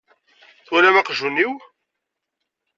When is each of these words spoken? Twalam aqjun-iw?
Twalam 0.65 0.95
aqjun-iw? 0.99 1.53